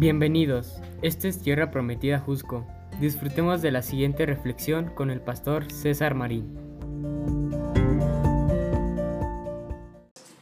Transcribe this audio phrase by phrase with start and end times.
[0.00, 2.66] Bienvenidos, esta es Tierra Prometida Jusco.
[3.00, 6.56] Disfrutemos de la siguiente reflexión con el pastor César Marín.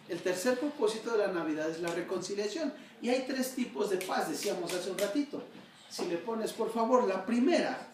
[0.08, 2.72] El tercer propósito de la Navidad es la reconciliación.
[3.02, 5.42] Y hay tres tipos de paz, decíamos hace un ratito.
[5.90, 7.88] Si le pones, por favor, la primera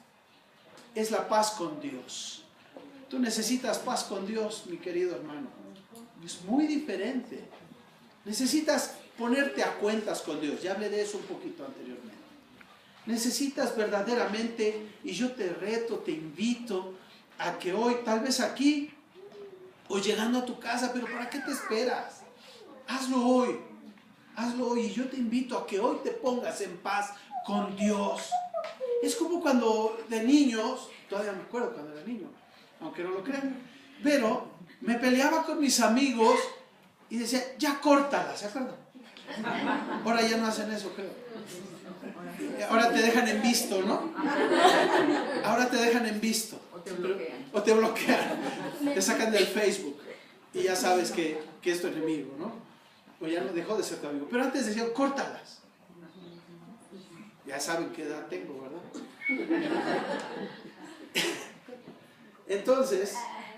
[0.95, 2.45] es la paz con Dios.
[3.09, 5.49] Tú necesitas paz con Dios, mi querido hermano.
[6.23, 7.43] Es muy diferente.
[8.27, 10.63] Necesitas ponerte a cuentas con Dios.
[10.63, 12.15] Ya hablé de eso un poquito anteriormente.
[13.07, 16.95] Necesitas verdaderamente, y yo te reto, te invito
[17.39, 18.91] a que hoy, tal vez aquí,
[19.89, 22.23] o llegando a tu casa, pero ¿para qué te esperas?
[22.87, 23.59] Hazlo hoy.
[24.37, 24.87] Hazlo hoy.
[24.87, 27.13] Y yo te invito a que hoy te pongas en paz
[27.45, 28.23] con Dios.
[29.03, 32.29] Es como cuando de niños, todavía me acuerdo cuando era niño,
[32.81, 33.55] aunque no lo crean,
[34.03, 34.49] pero
[34.81, 36.39] me peleaba con mis amigos
[37.11, 38.77] y decía, ya córtala, ¿se acuerdan?
[40.05, 41.11] Ahora ya no hacen eso, creo.
[42.69, 44.13] Ahora te dejan en visto, ¿no?
[45.45, 46.61] Ahora te dejan en visto.
[46.75, 47.49] O te bloquean.
[47.53, 48.41] O te bloquean.
[48.95, 49.99] Te sacan del Facebook.
[50.53, 52.53] Y ya sabes que, que es tu enemigo, ¿no?
[53.21, 54.29] O ya no dejó de ser tu amigo.
[54.31, 55.61] Pero antes decían, córtalas.
[57.47, 58.81] Ya saben qué edad tengo, ¿verdad?
[62.47, 63.15] Entonces,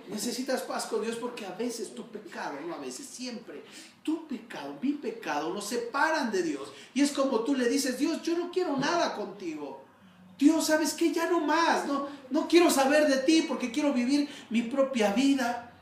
[0.09, 3.63] necesitas paz con Dios porque a veces tu pecado, no a veces, siempre,
[4.03, 4.93] tu pecado, mi
[5.27, 6.73] pecado, nos separan de Dios.
[6.95, 9.85] Y es como tú le dices, Dios, yo no quiero nada contigo.
[10.39, 11.13] Dios, ¿sabes qué?
[11.13, 11.87] Ya no más.
[11.87, 15.73] No, no quiero saber de ti porque quiero vivir mi propia vida.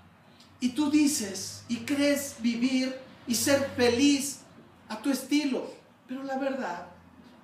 [0.60, 4.40] Y tú dices y crees vivir y ser feliz
[4.88, 5.70] a tu estilo.
[6.08, 6.86] Pero la verdad,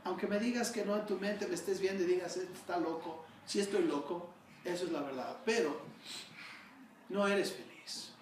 [0.04, 2.78] aunque me digas que no en tu mente me estés viendo y digas, este está
[2.78, 4.30] loco, si estoy loco,
[4.64, 5.36] eso es la verdad.
[5.44, 5.80] Pero
[7.10, 8.12] no eres feliz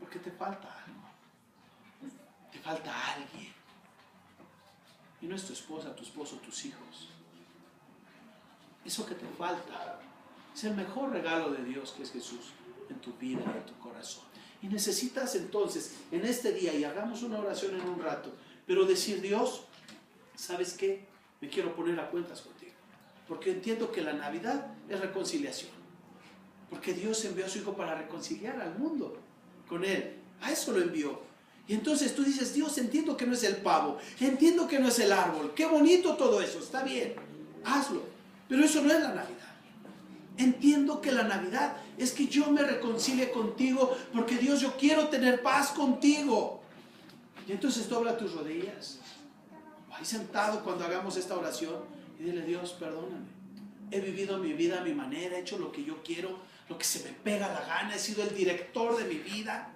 [0.00, 1.05] porque te falta algo.
[2.62, 3.52] Falta alguien.
[5.22, 7.08] Y no es tu esposa, tu esposo, tus hijos.
[8.84, 10.00] Eso que te falta
[10.54, 12.52] es el mejor regalo de Dios que es Jesús
[12.88, 14.24] en tu vida y en tu corazón.
[14.62, 18.32] Y necesitas entonces en este día, y hagamos una oración en un rato,
[18.66, 19.64] pero decir Dios,
[20.34, 21.06] ¿sabes qué?
[21.40, 22.72] Me quiero poner a cuentas contigo.
[23.28, 25.70] Porque entiendo que la Navidad es reconciliación.
[26.70, 29.18] Porque Dios envió a su Hijo para reconciliar al mundo
[29.68, 30.16] con Él.
[30.40, 31.20] A eso lo envió.
[31.68, 34.98] Y entonces tú dices, Dios, entiendo que no es el pavo, entiendo que no es
[35.00, 37.14] el árbol, qué bonito todo eso, está bien,
[37.64, 38.02] hazlo.
[38.48, 39.54] Pero eso no es la Navidad.
[40.36, 45.42] Entiendo que la Navidad es que yo me reconcilie contigo, porque Dios, yo quiero tener
[45.42, 46.62] paz contigo.
[47.48, 48.98] Y entonces dobla tus rodillas,
[49.90, 51.76] ahí sentado cuando hagamos esta oración,
[52.18, 53.26] y dile, Dios, perdóname.
[53.90, 56.38] He vivido mi vida a mi manera, he hecho lo que yo quiero,
[56.68, 59.72] lo que se me pega la gana, he sido el director de mi vida.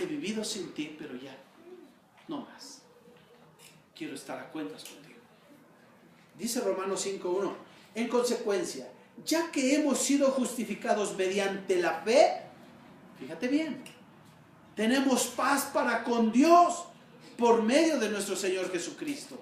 [0.00, 1.36] He vivido sin ti, pero ya,
[2.28, 2.82] no más.
[3.94, 5.20] Quiero estar a cuentas contigo.
[6.38, 7.52] Dice Romanos 5.1,
[7.94, 8.88] en consecuencia,
[9.24, 12.42] ya que hemos sido justificados mediante la fe,
[13.18, 13.82] fíjate bien,
[14.74, 16.84] tenemos paz para con Dios
[17.36, 19.40] por medio de nuestro Señor Jesucristo.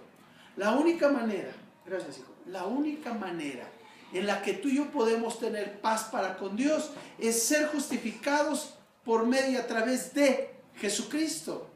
[0.56, 1.52] La única manera,
[1.86, 3.70] gracias hijo, la única manera
[4.12, 8.74] en la que tú y yo podemos tener paz para con Dios es ser justificados
[9.10, 11.66] por medio a través de Jesucristo.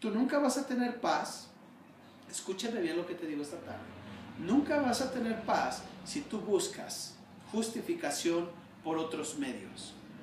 [0.00, 1.46] Tú nunca vas a tener paz,
[2.28, 3.84] escúchame bien lo que te digo esta tarde,
[4.40, 7.14] nunca vas a tener paz si tú buscas
[7.52, 8.50] justificación
[8.82, 9.94] por otros medios.